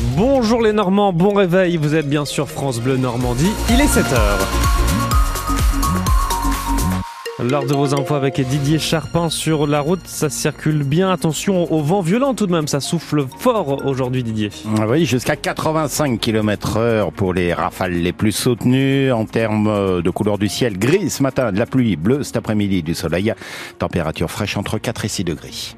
Bonjour 0.00 0.60
les 0.60 0.74
Normands, 0.74 1.12
bon 1.12 1.32
réveil, 1.32 1.78
vous 1.78 1.94
êtes 1.94 2.08
bien 2.08 2.26
sur 2.26 2.50
France 2.50 2.80
Bleu 2.80 2.98
Normandie, 2.98 3.52
il 3.70 3.80
est 3.80 3.86
7h. 3.86 4.18
Lors 7.38 7.64
de 7.64 7.72
vos 7.72 7.94
infos 7.94 8.14
avec 8.14 8.38
Didier 8.40 8.78
Charpin 8.78 9.30
sur 9.30 9.66
la 9.66 9.80
route, 9.80 10.06
ça 10.06 10.28
circule 10.28 10.82
bien. 10.82 11.10
Attention 11.10 11.72
au 11.72 11.80
vent 11.82 12.02
violent 12.02 12.34
tout 12.34 12.46
de 12.46 12.52
même, 12.52 12.66
ça 12.68 12.80
souffle 12.80 13.24
fort 13.38 13.86
aujourd'hui 13.86 14.22
Didier. 14.22 14.50
Ah 14.78 14.86
oui, 14.86 15.06
jusqu'à 15.06 15.36
85 15.36 16.20
km 16.20 16.76
heure 16.76 17.12
pour 17.12 17.32
les 17.32 17.54
rafales 17.54 17.92
les 17.92 18.12
plus 18.12 18.32
soutenues. 18.32 19.12
En 19.12 19.24
termes 19.24 20.02
de 20.02 20.10
couleur 20.10 20.36
du 20.36 20.48
ciel, 20.48 20.78
gris 20.78 21.08
ce 21.08 21.22
matin, 21.22 21.52
de 21.52 21.58
la 21.58 21.66
pluie, 21.66 21.96
bleu 21.96 22.22
cet 22.22 22.36
après-midi, 22.36 22.82
du 22.82 22.94
soleil. 22.94 23.32
Température 23.78 24.30
fraîche 24.30 24.56
entre 24.58 24.76
4 24.78 25.04
et 25.06 25.08
6 25.08 25.24
degrés. 25.24 25.76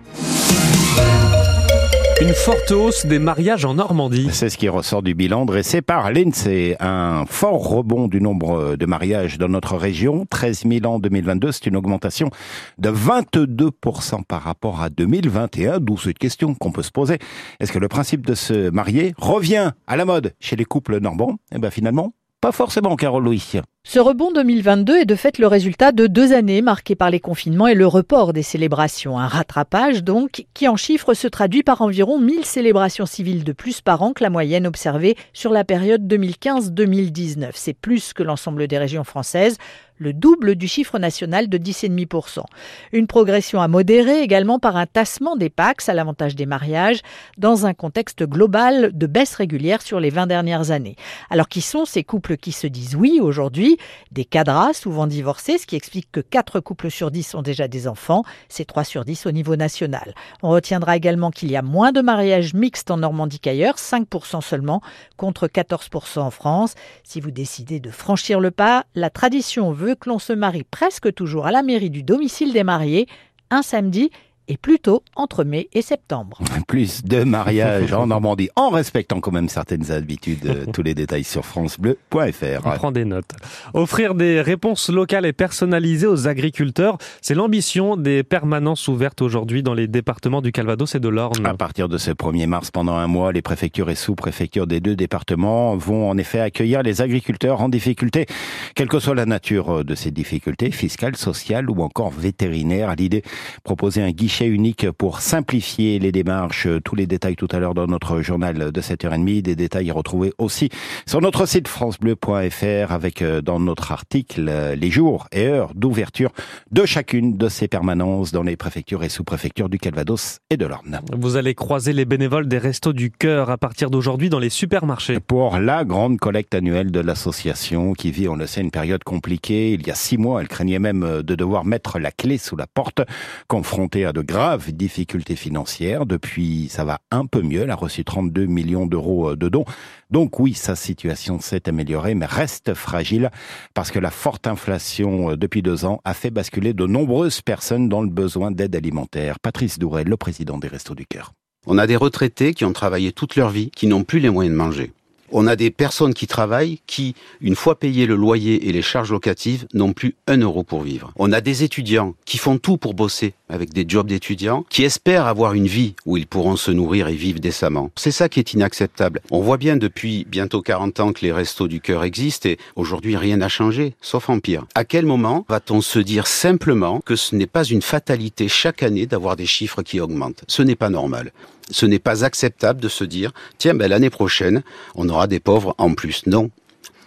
Une 2.20 2.34
forte 2.34 2.72
hausse 2.72 3.06
des 3.06 3.20
mariages 3.20 3.64
en 3.64 3.74
Normandie. 3.74 4.28
C'est 4.32 4.48
ce 4.48 4.58
qui 4.58 4.68
ressort 4.68 5.02
du 5.04 5.14
bilan 5.14 5.44
dressé 5.44 5.82
par 5.82 6.10
l'INSEE. 6.10 6.74
Un 6.80 7.26
fort 7.26 7.68
rebond 7.68 8.08
du 8.08 8.20
nombre 8.20 8.74
de 8.74 8.86
mariages 8.86 9.38
dans 9.38 9.48
notre 9.48 9.76
région. 9.76 10.26
13 10.28 10.64
000 10.66 10.84
en 10.86 10.98
2022, 10.98 11.52
c'est 11.52 11.66
une 11.66 11.76
augmentation 11.76 12.30
de 12.78 12.90
22% 12.90 14.24
par 14.24 14.42
rapport 14.42 14.82
à 14.82 14.90
2021. 14.90 15.78
D'où 15.78 15.96
cette 15.96 16.18
question 16.18 16.56
qu'on 16.56 16.72
peut 16.72 16.82
se 16.82 16.90
poser. 16.90 17.18
Est-ce 17.60 17.70
que 17.70 17.78
le 17.78 17.88
principe 17.88 18.26
de 18.26 18.34
se 18.34 18.68
marier 18.70 19.14
revient 19.16 19.70
à 19.86 19.96
la 19.96 20.04
mode 20.04 20.34
chez 20.40 20.56
les 20.56 20.64
couples 20.64 20.98
normands? 20.98 21.36
Eh 21.54 21.58
bien 21.58 21.70
finalement, 21.70 22.14
pas 22.40 22.50
forcément, 22.50 22.96
Carole 22.96 23.24
Louis. 23.24 23.52
Ce 23.90 23.98
rebond 23.98 24.30
2022 24.32 24.98
est 24.98 25.04
de 25.06 25.14
fait 25.14 25.38
le 25.38 25.46
résultat 25.46 25.92
de 25.92 26.06
deux 26.06 26.34
années 26.34 26.60
marquées 26.60 26.94
par 26.94 27.08
les 27.08 27.20
confinements 27.20 27.68
et 27.68 27.74
le 27.74 27.86
report 27.86 28.34
des 28.34 28.42
célébrations. 28.42 29.18
Un 29.18 29.28
rattrapage 29.28 30.04
donc 30.04 30.44
qui 30.52 30.68
en 30.68 30.76
chiffres 30.76 31.14
se 31.14 31.26
traduit 31.26 31.62
par 31.62 31.80
environ 31.80 32.18
1000 32.18 32.44
célébrations 32.44 33.06
civiles 33.06 33.44
de 33.44 33.52
plus 33.52 33.80
par 33.80 34.02
an 34.02 34.12
que 34.12 34.22
la 34.22 34.28
moyenne 34.28 34.66
observée 34.66 35.16
sur 35.32 35.54
la 35.54 35.64
période 35.64 36.06
2015-2019. 36.06 37.52
C'est 37.54 37.72
plus 37.72 38.12
que 38.12 38.22
l'ensemble 38.22 38.68
des 38.68 38.76
régions 38.76 39.04
françaises 39.04 39.56
le 39.98 40.12
double 40.12 40.54
du 40.54 40.68
chiffre 40.68 40.98
national 40.98 41.48
de 41.48 41.58
10,5%. 41.58 42.44
Une 42.92 43.06
progression 43.06 43.60
à 43.60 43.68
modérer 43.68 44.22
également 44.22 44.58
par 44.58 44.76
un 44.76 44.86
tassement 44.86 45.36
des 45.36 45.50
PAX 45.50 45.88
à 45.88 45.94
l'avantage 45.94 46.36
des 46.36 46.46
mariages 46.46 47.00
dans 47.36 47.66
un 47.66 47.74
contexte 47.74 48.22
global 48.22 48.96
de 48.96 49.06
baisse 49.06 49.34
régulière 49.34 49.82
sur 49.82 50.00
les 50.00 50.10
20 50.10 50.26
dernières 50.26 50.70
années. 50.70 50.96
Alors 51.30 51.48
qui 51.48 51.60
sont 51.60 51.84
ces 51.84 52.04
couples 52.04 52.36
qui 52.36 52.52
se 52.52 52.66
disent 52.66 52.94
oui 52.94 53.18
aujourd'hui? 53.20 53.77
Des 54.12 54.24
cadras 54.24 54.72
souvent 54.72 55.06
divorcés, 55.06 55.58
ce 55.58 55.66
qui 55.66 55.76
explique 55.76 56.10
que 56.12 56.20
4 56.20 56.60
couples 56.60 56.90
sur 56.90 57.10
10 57.10 57.34
ont 57.34 57.42
déjà 57.42 57.68
des 57.68 57.88
enfants, 57.88 58.24
c'est 58.48 58.64
3 58.64 58.84
sur 58.84 59.04
10 59.04 59.26
au 59.26 59.32
niveau 59.32 59.56
national. 59.56 60.14
On 60.42 60.50
retiendra 60.50 60.96
également 60.96 61.30
qu'il 61.30 61.50
y 61.50 61.56
a 61.56 61.62
moins 61.62 61.92
de 61.92 62.00
mariages 62.00 62.54
mixtes 62.54 62.90
en 62.90 62.98
Normandie 62.98 63.40
qu'ailleurs, 63.40 63.76
5% 63.76 64.40
seulement 64.40 64.80
contre 65.16 65.46
14% 65.46 66.20
en 66.20 66.30
France. 66.30 66.74
Si 67.04 67.20
vous 67.20 67.30
décidez 67.30 67.80
de 67.80 67.90
franchir 67.90 68.40
le 68.40 68.50
pas, 68.50 68.84
la 68.94 69.10
tradition 69.10 69.72
veut 69.72 69.94
que 69.94 70.08
l'on 70.08 70.18
se 70.18 70.32
marie 70.32 70.64
presque 70.64 71.12
toujours 71.14 71.46
à 71.46 71.52
la 71.52 71.62
mairie 71.62 71.90
du 71.90 72.02
domicile 72.02 72.52
des 72.52 72.64
mariés 72.64 73.06
un 73.50 73.62
samedi 73.62 74.10
et 74.48 74.56
plutôt 74.56 75.02
entre 75.14 75.44
mai 75.44 75.68
et 75.72 75.82
septembre. 75.82 76.40
Plus 76.66 77.04
de 77.04 77.22
mariages 77.22 77.92
en 77.92 78.06
Normandie, 78.06 78.48
en 78.56 78.70
respectant 78.70 79.20
quand 79.20 79.30
même 79.30 79.48
certaines 79.48 79.92
habitudes. 79.92 80.70
Tous 80.72 80.82
les 80.82 80.94
détails 80.94 81.24
sur 81.24 81.44
francebleu.fr. 81.44 82.66
On 82.66 82.70
prend 82.70 82.92
des 82.92 83.04
notes. 83.04 83.32
Offrir 83.74 84.14
des 84.14 84.40
réponses 84.40 84.88
locales 84.88 85.26
et 85.26 85.32
personnalisées 85.32 86.06
aux 86.06 86.26
agriculteurs, 86.26 86.98
c'est 87.20 87.34
l'ambition 87.34 87.96
des 87.96 88.22
permanences 88.22 88.88
ouvertes 88.88 89.22
aujourd'hui 89.22 89.62
dans 89.62 89.74
les 89.74 89.86
départements 89.86 90.42
du 90.42 90.52
Calvados 90.52 90.94
et 90.94 91.00
de 91.00 91.08
l'Orne. 91.08 91.46
À 91.46 91.54
partir 91.54 91.88
de 91.88 91.98
ce 91.98 92.10
1er 92.10 92.46
mars, 92.46 92.70
pendant 92.70 92.96
un 92.96 93.06
mois, 93.06 93.32
les 93.32 93.42
préfectures 93.42 93.90
et 93.90 93.94
sous-préfectures 93.94 94.66
des 94.66 94.80
deux 94.80 94.96
départements 94.96 95.76
vont 95.76 96.08
en 96.08 96.16
effet 96.16 96.40
accueillir 96.40 96.82
les 96.82 97.02
agriculteurs 97.02 97.60
en 97.60 97.68
difficulté, 97.68 98.26
quelle 98.74 98.88
que 98.88 98.98
soit 98.98 99.14
la 99.14 99.26
nature 99.26 99.84
de 99.84 99.94
ces 99.94 100.10
difficultés, 100.10 100.70
fiscales, 100.70 101.16
sociales 101.16 101.70
ou 101.70 101.82
encore 101.82 102.10
vétérinaires. 102.10 102.94
L'idée, 102.96 103.22
proposer 103.64 104.02
un 104.02 104.10
guichet 104.10 104.37
unique 104.46 104.90
pour 104.90 105.20
simplifier 105.20 105.98
les 105.98 106.12
démarches. 106.12 106.68
Tous 106.84 106.94
les 106.94 107.06
détails 107.06 107.36
tout 107.36 107.48
à 107.50 107.58
l'heure 107.58 107.74
dans 107.74 107.86
notre 107.86 108.22
journal 108.22 108.72
de 108.72 108.80
7h30. 108.80 109.42
Des 109.42 109.56
détails 109.56 109.90
retrouvés 109.90 110.32
aussi 110.38 110.70
sur 111.06 111.20
notre 111.20 111.46
site 111.46 111.68
francebleu.fr 111.68 112.92
avec 112.92 113.22
euh, 113.22 113.40
dans 113.40 113.60
notre 113.60 113.92
article 113.92 114.46
euh, 114.48 114.74
les 114.74 114.90
jours 114.90 115.28
et 115.32 115.46
heures 115.46 115.74
d'ouverture 115.74 116.30
de 116.70 116.84
chacune 116.86 117.36
de 117.36 117.48
ces 117.48 117.68
permanences 117.68 118.32
dans 118.32 118.42
les 118.42 118.56
préfectures 118.56 119.02
et 119.04 119.08
sous-préfectures 119.08 119.68
du 119.68 119.78
Calvados 119.78 120.38
et 120.50 120.56
de 120.56 120.66
l'Orne. 120.66 121.00
Vous 121.16 121.36
allez 121.36 121.54
croiser 121.54 121.92
les 121.92 122.04
bénévoles 122.04 122.48
des 122.48 122.58
Restos 122.58 122.92
du 122.92 123.10
Cœur 123.10 123.50
à 123.50 123.58
partir 123.58 123.90
d'aujourd'hui 123.90 124.30
dans 124.30 124.38
les 124.38 124.50
supermarchés. 124.50 125.20
Pour 125.20 125.58
la 125.58 125.84
grande 125.84 126.18
collecte 126.18 126.54
annuelle 126.54 126.90
de 126.90 127.00
l'association 127.00 127.92
qui 127.92 128.10
vit, 128.10 128.28
on 128.28 128.36
le 128.36 128.46
sait, 128.46 128.60
une 128.60 128.70
période 128.70 129.04
compliquée. 129.04 129.72
Il 129.72 129.86
y 129.86 129.90
a 129.90 129.94
six 129.94 130.18
mois, 130.18 130.40
elle 130.40 130.48
craignait 130.48 130.78
même 130.78 131.02
euh, 131.02 131.22
de 131.22 131.34
devoir 131.34 131.64
mettre 131.64 131.98
la 131.98 132.10
clé 132.10 132.38
sous 132.38 132.56
la 132.56 132.66
porte, 132.66 133.02
confrontée 133.46 134.04
à 134.04 134.12
de 134.12 134.22
graves 134.28 134.72
difficultés 134.72 135.34
financières. 135.34 136.06
Depuis, 136.06 136.68
ça 136.68 136.84
va 136.84 137.00
un 137.10 137.26
peu 137.26 137.42
mieux. 137.42 137.62
Elle 137.62 137.70
a 137.70 137.74
reçu 137.74 138.04
32 138.04 138.46
millions 138.46 138.86
d'euros 138.86 139.34
de 139.34 139.48
dons. 139.48 139.64
Donc 140.10 140.38
oui, 140.38 140.54
sa 140.54 140.76
situation 140.76 141.40
s'est 141.40 141.68
améliorée, 141.68 142.14
mais 142.14 142.26
reste 142.26 142.74
fragile 142.74 143.30
parce 143.74 143.90
que 143.90 143.98
la 143.98 144.10
forte 144.10 144.46
inflation 144.46 145.34
depuis 145.34 145.62
deux 145.62 145.84
ans 145.86 146.00
a 146.04 146.14
fait 146.14 146.30
basculer 146.30 146.74
de 146.74 146.86
nombreuses 146.86 147.40
personnes 147.40 147.88
dans 147.88 148.02
le 148.02 148.10
besoin 148.10 148.50
d'aide 148.50 148.76
alimentaire. 148.76 149.40
Patrice 149.40 149.78
Douret, 149.78 150.04
le 150.04 150.16
président 150.16 150.58
des 150.58 150.68
Restos 150.68 150.94
du 150.94 151.06
Cœur. 151.06 151.32
On 151.66 151.78
a 151.78 151.86
des 151.86 151.96
retraités 151.96 152.54
qui 152.54 152.64
ont 152.64 152.72
travaillé 152.72 153.12
toute 153.12 153.34
leur 153.34 153.50
vie, 153.50 153.70
qui 153.70 153.86
n'ont 153.86 154.04
plus 154.04 154.20
les 154.20 154.30
moyens 154.30 154.54
de 154.54 154.58
manger. 154.58 154.92
On 155.30 155.46
a 155.46 155.56
des 155.56 155.70
personnes 155.70 156.14
qui 156.14 156.26
travaillent 156.26 156.80
qui, 156.86 157.14
une 157.40 157.54
fois 157.54 157.78
payé 157.78 158.06
le 158.06 158.16
loyer 158.16 158.68
et 158.68 158.72
les 158.72 158.82
charges 158.82 159.12
locatives, 159.12 159.66
n'ont 159.74 159.92
plus 159.92 160.14
un 160.26 160.38
euro 160.38 160.62
pour 160.62 160.82
vivre. 160.82 161.12
On 161.16 161.32
a 161.32 161.40
des 161.40 161.64
étudiants 161.64 162.14
qui 162.24 162.38
font 162.38 162.58
tout 162.58 162.76
pour 162.76 162.94
bosser 162.94 163.34
avec 163.48 163.72
des 163.72 163.84
jobs 163.86 164.06
d'étudiants, 164.06 164.64
qui 164.68 164.84
espèrent 164.84 165.26
avoir 165.26 165.54
une 165.54 165.66
vie 165.66 165.94
où 166.06 166.16
ils 166.16 166.26
pourront 166.26 166.56
se 166.56 166.70
nourrir 166.70 167.08
et 167.08 167.14
vivre 167.14 167.40
décemment. 167.40 167.90
C'est 167.96 168.10
ça 168.10 168.28
qui 168.28 168.40
est 168.40 168.52
inacceptable. 168.52 169.20
On 169.30 169.40
voit 169.40 169.56
bien 169.56 169.76
depuis 169.76 170.26
bientôt 170.28 170.62
40 170.62 171.00
ans 171.00 171.12
que 171.12 171.24
les 171.24 171.32
restos 171.32 171.68
du 171.68 171.80
cœur 171.80 172.04
existent 172.04 172.48
et 172.48 172.58
aujourd'hui 172.76 173.16
rien 173.16 173.38
n'a 173.38 173.48
changé, 173.48 173.94
sauf 174.00 174.28
en 174.28 174.38
pire. 174.38 174.66
À 174.74 174.84
quel 174.84 175.06
moment 175.06 175.46
va-t-on 175.48 175.80
se 175.80 175.98
dire 175.98 176.26
simplement 176.26 177.00
que 177.00 177.16
ce 177.16 177.34
n'est 177.34 177.46
pas 177.46 177.64
une 177.64 177.82
fatalité 177.82 178.48
chaque 178.48 178.82
année 178.82 179.06
d'avoir 179.06 179.36
des 179.36 179.46
chiffres 179.46 179.82
qui 179.82 180.00
augmentent? 180.00 180.44
Ce 180.46 180.62
n'est 180.62 180.76
pas 180.76 180.90
normal 180.90 181.32
ce 181.70 181.86
n'est 181.86 181.98
pas 181.98 182.24
acceptable 182.24 182.80
de 182.80 182.88
se 182.88 183.04
dire 183.04 183.32
tiens 183.58 183.74
ben 183.74 183.88
l'année 183.88 184.10
prochaine 184.10 184.62
on 184.94 185.08
aura 185.08 185.26
des 185.26 185.40
pauvres 185.40 185.74
en 185.78 185.94
plus. 185.94 186.26
Non, 186.26 186.50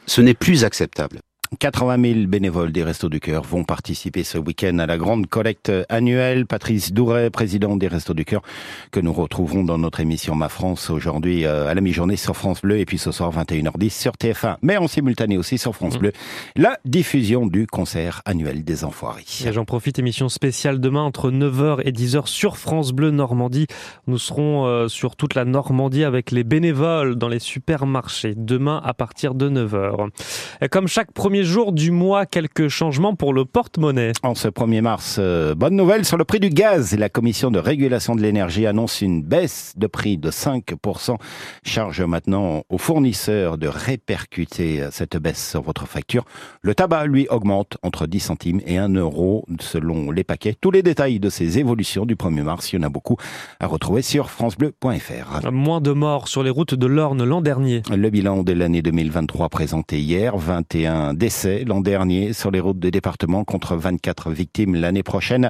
ce 0.05 0.21
n'est 0.21 0.33
plus 0.33 0.63
acceptable. 0.63 1.19
80 1.59 2.01
000 2.01 2.27
bénévoles 2.27 2.71
des 2.71 2.81
Restos 2.81 3.09
du 3.09 3.19
Cœur 3.19 3.43
vont 3.43 3.65
participer 3.65 4.23
ce 4.23 4.37
week-end 4.37 4.79
à 4.79 4.85
la 4.85 4.97
grande 4.97 5.27
collecte 5.27 5.69
annuelle. 5.89 6.45
Patrice 6.45 6.93
Douret, 6.93 7.29
président 7.29 7.75
des 7.75 7.89
Restos 7.89 8.13
du 8.13 8.23
Cœur, 8.23 8.41
que 8.91 9.01
nous 9.01 9.11
retrouverons 9.11 9.65
dans 9.65 9.77
notre 9.77 9.99
émission 9.99 10.33
Ma 10.33 10.47
France 10.47 10.89
aujourd'hui 10.89 11.43
euh, 11.43 11.67
à 11.67 11.73
la 11.73 11.81
mi-journée 11.81 12.15
sur 12.15 12.37
France 12.37 12.61
Bleu 12.61 12.79
et 12.79 12.85
puis 12.85 12.97
ce 12.97 13.11
soir 13.11 13.33
21h10 13.33 13.89
sur 13.89 14.13
TF1, 14.13 14.55
mais 14.61 14.77
en 14.77 14.87
simultané 14.87 15.37
aussi 15.37 15.57
sur 15.57 15.75
France 15.75 15.95
mmh. 15.95 15.99
Bleu, 15.99 16.11
la 16.55 16.79
diffusion 16.85 17.45
du 17.45 17.67
concert 17.67 18.21
annuel 18.23 18.63
des 18.63 18.85
Enfoirés. 18.85 19.25
J'en 19.51 19.65
profite, 19.65 19.99
émission 19.99 20.29
spéciale 20.29 20.79
demain 20.79 21.01
entre 21.01 21.31
9h 21.31 21.81
et 21.83 21.91
10h 21.91 22.27
sur 22.27 22.57
France 22.57 22.93
Bleu 22.93 23.11
Normandie. 23.11 23.67
Nous 24.07 24.19
serons 24.19 24.65
euh, 24.65 24.87
sur 24.87 25.17
toute 25.17 25.35
la 25.35 25.43
Normandie 25.43 26.05
avec 26.05 26.31
les 26.31 26.45
bénévoles 26.45 27.15
dans 27.15 27.27
les 27.27 27.39
supermarchés 27.39 28.35
demain 28.37 28.81
à 28.85 28.93
partir 28.93 29.35
de 29.35 29.49
9h. 29.49 30.09
Et 30.61 30.69
comme 30.69 30.87
chaque 30.87 31.11
premier 31.11 31.40
jour 31.43 31.71
du 31.71 31.91
mois, 31.91 32.25
quelques 32.25 32.67
changements 32.67 33.15
pour 33.15 33.33
le 33.33 33.45
porte-monnaie. 33.45 34.11
En 34.23 34.35
ce 34.35 34.47
1er 34.47 34.81
mars, 34.81 35.17
euh, 35.19 35.55
bonne 35.55 35.75
nouvelle 35.75 36.05
sur 36.05 36.17
le 36.17 36.25
prix 36.25 36.39
du 36.39 36.49
gaz. 36.49 36.95
La 36.97 37.09
commission 37.09 37.51
de 37.51 37.59
régulation 37.59 38.15
de 38.15 38.21
l'énergie 38.21 38.65
annonce 38.65 39.01
une 39.01 39.23
baisse 39.23 39.73
de 39.77 39.87
prix 39.87 40.17
de 40.17 40.31
5%. 40.31 41.17
Charge 41.63 42.01
maintenant 42.01 42.63
aux 42.69 42.77
fournisseurs 42.77 43.57
de 43.57 43.67
répercuter 43.67 44.87
cette 44.91 45.17
baisse 45.17 45.49
sur 45.51 45.61
votre 45.61 45.87
facture. 45.87 46.25
Le 46.61 46.75
tabac, 46.75 47.05
lui, 47.05 47.27
augmente 47.29 47.77
entre 47.83 48.07
10 48.07 48.19
centimes 48.19 48.61
et 48.65 48.77
1 48.77 48.89
euro 48.95 49.45
selon 49.59 50.11
les 50.11 50.23
paquets. 50.23 50.55
Tous 50.59 50.71
les 50.71 50.83
détails 50.83 51.19
de 51.19 51.29
ces 51.29 51.59
évolutions 51.59 52.05
du 52.05 52.15
1er 52.15 52.43
mars, 52.43 52.71
il 52.71 52.77
y 52.77 52.79
en 52.79 52.83
a 52.83 52.89
beaucoup 52.89 53.17
à 53.59 53.67
retrouver 53.67 54.01
sur 54.01 54.29
francebleu.fr. 54.29 55.51
Moins 55.51 55.81
de 55.81 55.91
morts 55.91 56.27
sur 56.27 56.43
les 56.43 56.49
routes 56.49 56.75
de 56.75 56.87
l'Orne 56.87 57.23
l'an 57.23 57.41
dernier. 57.41 57.81
Le 57.89 58.09
bilan 58.09 58.43
de 58.43 58.53
l'année 58.53 58.81
2023 58.81 59.49
présenté 59.49 59.99
hier, 59.99 60.37
21 60.37 61.13
décembre 61.13 61.30
décès 61.31 61.63
l'an 61.65 61.79
dernier 61.79 62.33
sur 62.33 62.51
les 62.51 62.59
routes 62.59 62.79
des 62.79 62.91
départements 62.91 63.45
contre 63.45 63.77
24 63.77 64.31
victimes 64.31 64.75
l'année 64.75 65.01
prochaine. 65.01 65.49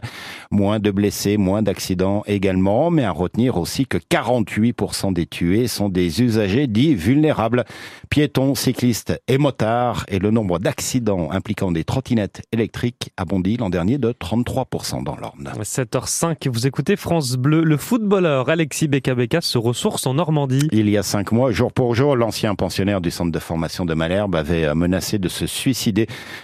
Moins 0.52 0.78
de 0.78 0.92
blessés, 0.92 1.38
moins 1.38 1.64
d'accidents 1.64 2.22
également, 2.28 2.92
mais 2.92 3.04
à 3.04 3.10
retenir 3.10 3.58
aussi 3.58 3.88
que 3.88 3.98
48% 3.98 5.12
des 5.12 5.26
tués 5.26 5.66
sont 5.66 5.90
des 5.90 6.22
usagers 6.22 6.68
dits 6.68 6.94
vulnérables, 6.94 7.66
piétons, 8.12 8.54
cyclistes 8.54 9.20
et 9.28 9.40
motards, 9.40 10.06
et 10.08 10.20
le 10.20 10.30
nombre 10.30 10.60
d'accidents 10.60 11.32
impliquant 11.32 11.72
des 11.72 11.84
trottinettes 11.84 12.44
électriques 12.52 13.10
a 13.18 13.26
bondi 13.26 13.58
l'an 13.58 13.72
dernier 13.72 13.98
de 13.98 14.12
33% 14.12 15.04
dans 15.04 15.16
l'Orne. 15.16 15.52
7h05, 15.64 16.48
vous 16.48 16.68
écoutez 16.68 16.96
France 16.96 17.38
Bleu. 17.38 17.64
Le 17.64 17.78
footballeur 17.78 18.50
Alexis 18.50 18.88
Beka 18.88 19.16
se 19.42 19.58
ressource 19.58 20.06
en 20.06 20.14
Normandie. 20.14 20.68
Il 20.72 20.88
y 20.92 20.98
a 21.00 21.02
cinq 21.02 21.32
mois, 21.32 21.52
jour 21.52 21.74
pour 21.74 21.96
jour, 21.96 22.16
l'ancien 22.16 22.54
pensionnaire 22.54 23.02
du 23.02 23.10
centre 23.10 23.32
de 23.32 23.40
formation 23.40 23.84
de 23.84 23.96
Malherbe 23.96 24.36
avait 24.36 24.76
menacé 24.76 25.18
de 25.18 25.28
se 25.28 25.48
suicider 25.48 25.71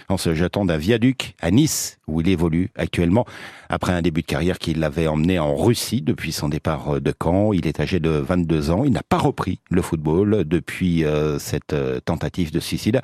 en 0.08 0.16
se 0.16 0.34
jetant 0.34 0.64
d'un 0.64 0.76
viaduc 0.76 1.34
à 1.40 1.50
Nice, 1.50 1.98
où 2.06 2.20
il 2.20 2.28
évolue 2.28 2.70
actuellement. 2.76 3.24
Après 3.68 3.92
un 3.92 4.02
début 4.02 4.22
de 4.22 4.26
carrière 4.26 4.58
qui 4.58 4.74
l'avait 4.74 5.06
emmené 5.06 5.38
en 5.38 5.54
Russie 5.54 6.02
depuis 6.02 6.32
son 6.32 6.48
départ 6.48 7.00
de 7.00 7.14
Caen, 7.22 7.52
il 7.52 7.66
est 7.66 7.80
âgé 7.80 8.00
de 8.00 8.10
22 8.10 8.70
ans. 8.70 8.84
Il 8.84 8.92
n'a 8.92 9.02
pas 9.02 9.18
repris 9.18 9.60
le 9.70 9.82
football 9.82 10.44
depuis 10.44 11.04
euh, 11.04 11.38
cette 11.38 11.72
euh, 11.72 12.00
tentative 12.00 12.52
de 12.52 12.60
suicide. 12.60 13.00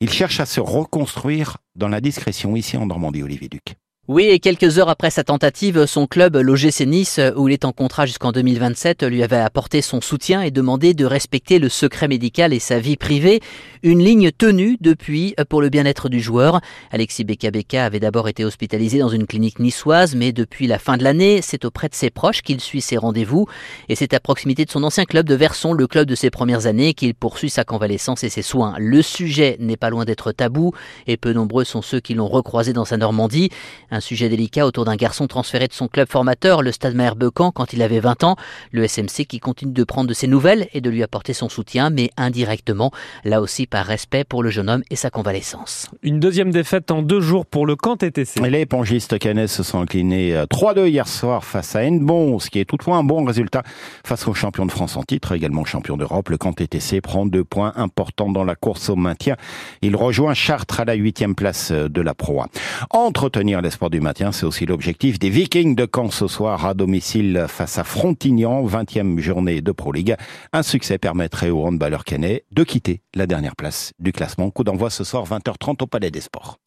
Il 0.00 0.10
cherche 0.10 0.40
à 0.40 0.46
se 0.46 0.60
reconstruire 0.60 1.58
dans 1.76 1.88
la 1.88 2.00
discrétion 2.00 2.56
ici 2.56 2.76
en 2.76 2.86
Normandie, 2.86 3.22
Olivier 3.22 3.48
Duc. 3.48 3.76
Oui, 4.08 4.24
et 4.24 4.40
quelques 4.40 4.80
heures 4.80 4.88
après 4.88 5.10
sa 5.10 5.22
tentative, 5.22 5.86
son 5.86 6.08
club, 6.08 6.34
l'OGC 6.34 6.80
Nice, 6.86 7.20
où 7.36 7.46
il 7.46 7.52
est 7.52 7.64
en 7.64 7.70
contrat 7.70 8.04
jusqu'en 8.04 8.32
2027, 8.32 9.04
lui 9.04 9.22
avait 9.22 9.36
apporté 9.36 9.80
son 9.80 10.00
soutien 10.00 10.42
et 10.42 10.50
demandé 10.50 10.92
de 10.92 11.04
respecter 11.04 11.60
le 11.60 11.68
secret 11.68 12.08
médical 12.08 12.52
et 12.52 12.58
sa 12.58 12.80
vie 12.80 12.96
privée. 12.96 13.38
Une 13.84 14.02
ligne 14.02 14.32
tenue 14.32 14.76
depuis 14.80 15.36
pour 15.48 15.62
le 15.62 15.68
bien-être 15.68 16.08
du 16.08 16.20
joueur. 16.20 16.60
Alexis 16.90 17.22
Beka 17.22 17.84
avait 17.84 18.00
d'abord 18.00 18.28
été 18.28 18.44
hospitalisé 18.44 18.98
dans 18.98 19.08
une 19.08 19.24
clinique 19.24 19.60
niçoise, 19.60 20.16
mais 20.16 20.32
depuis 20.32 20.66
la 20.66 20.80
fin 20.80 20.96
de 20.96 21.04
l'année, 21.04 21.38
c'est 21.40 21.64
auprès 21.64 21.88
de 21.88 21.94
ses 21.94 22.10
proches 22.10 22.42
qu'il 22.42 22.60
suit 22.60 22.80
ses 22.80 22.96
rendez-vous. 22.96 23.46
Et 23.88 23.94
c'est 23.94 24.14
à 24.14 24.20
proximité 24.20 24.64
de 24.64 24.70
son 24.72 24.82
ancien 24.82 25.04
club 25.04 25.28
de 25.28 25.36
Verson, 25.36 25.74
le 25.74 25.86
club 25.86 26.08
de 26.08 26.16
ses 26.16 26.30
premières 26.30 26.66
années, 26.66 26.94
qu'il 26.94 27.14
poursuit 27.14 27.50
sa 27.50 27.62
convalescence 27.62 28.24
et 28.24 28.30
ses 28.30 28.42
soins. 28.42 28.74
Le 28.80 29.00
sujet 29.00 29.56
n'est 29.60 29.76
pas 29.76 29.90
loin 29.90 30.04
d'être 30.04 30.32
tabou, 30.32 30.72
et 31.06 31.16
peu 31.16 31.32
nombreux 31.32 31.62
sont 31.62 31.82
ceux 31.82 32.00
qui 32.00 32.14
l'ont 32.14 32.26
recroisé 32.26 32.72
dans 32.72 32.84
sa 32.84 32.96
Normandie. 32.96 33.50
Un 33.94 34.00
sujet 34.00 34.30
délicat 34.30 34.64
autour 34.64 34.86
d'un 34.86 34.96
garçon 34.96 35.26
transféré 35.26 35.68
de 35.68 35.74
son 35.74 35.86
club 35.86 36.08
formateur, 36.08 36.62
le 36.62 36.72
Stade 36.72 36.94
Maher-Becan, 36.94 37.50
quand 37.50 37.74
il 37.74 37.82
avait 37.82 38.00
20 38.00 38.24
ans. 38.24 38.36
Le 38.70 38.88
SMC 38.88 39.26
qui 39.28 39.38
continue 39.38 39.74
de 39.74 39.84
prendre 39.84 40.08
de 40.08 40.14
ses 40.14 40.26
nouvelles 40.26 40.66
et 40.72 40.80
de 40.80 40.88
lui 40.88 41.02
apporter 41.02 41.34
son 41.34 41.50
soutien, 41.50 41.90
mais 41.90 42.08
indirectement, 42.16 42.90
là 43.22 43.42
aussi 43.42 43.66
par 43.66 43.84
respect 43.84 44.24
pour 44.24 44.42
le 44.42 44.48
jeune 44.48 44.70
homme 44.70 44.82
et 44.88 44.96
sa 44.96 45.10
convalescence. 45.10 45.90
Une 46.02 46.20
deuxième 46.20 46.50
défaite 46.50 46.90
en 46.90 47.02
deux 47.02 47.20
jours 47.20 47.44
pour 47.44 47.66
le 47.66 47.76
camp 47.76 47.98
TTC. 47.98 48.40
Les 48.48 48.64
pongistes 48.64 49.18
canais 49.18 49.46
se 49.46 49.62
sont 49.62 49.82
inclinés 49.82 50.42
3-2 50.50 50.78
euh, 50.78 50.88
hier 50.88 51.06
soir 51.06 51.44
face 51.44 51.76
à 51.76 51.84
Nbon, 51.84 52.38
ce 52.38 52.48
qui 52.48 52.60
est 52.60 52.64
toutefois 52.64 52.96
un 52.96 53.04
bon 53.04 53.22
résultat 53.26 53.62
face 54.06 54.26
aux 54.26 54.32
champions 54.32 54.64
de 54.64 54.72
France 54.72 54.96
en 54.96 55.02
titre, 55.02 55.32
également 55.32 55.66
champion 55.66 55.98
d'Europe. 55.98 56.30
Le 56.30 56.38
camp 56.38 56.54
TTC 56.54 57.02
prend 57.02 57.26
deux 57.26 57.44
points 57.44 57.74
importants 57.76 58.30
dans 58.30 58.44
la 58.44 58.54
course 58.54 58.88
au 58.88 58.96
maintien. 58.96 59.36
Il 59.82 59.96
rejoint 59.96 60.32
Chartres 60.32 60.80
à 60.80 60.86
la 60.86 60.94
huitième 60.94 61.34
place 61.34 61.72
de 61.72 62.00
la 62.00 62.14
Pro 62.14 62.40
1. 62.40 62.46
Entretenir 62.88 63.60
l'espoir 63.60 63.81
du 63.90 64.00
maintien, 64.00 64.32
c'est 64.32 64.46
aussi 64.46 64.66
l'objectif 64.66 65.18
des 65.18 65.30
Vikings 65.30 65.74
de 65.74 65.88
Caen 65.92 66.10
ce 66.10 66.26
soir 66.26 66.66
à 66.66 66.74
domicile 66.74 67.46
face 67.48 67.78
à 67.78 67.84
Frontignan, 67.84 68.64
20e 68.64 69.18
journée 69.18 69.60
de 69.60 69.72
Pro 69.72 69.92
League. 69.92 70.16
Un 70.52 70.62
succès 70.62 70.98
permettrait 70.98 71.50
au 71.50 71.64
handballeur 71.64 72.04
canet 72.04 72.44
de 72.52 72.64
quitter 72.64 73.02
la 73.14 73.26
dernière 73.26 73.56
place 73.56 73.92
du 73.98 74.12
classement. 74.12 74.50
Coup 74.50 74.64
d'envoi 74.64 74.90
ce 74.90 75.04
soir 75.04 75.24
20h30 75.24 75.82
au 75.82 75.86
Palais 75.86 76.10
des 76.10 76.20
Sports. 76.20 76.62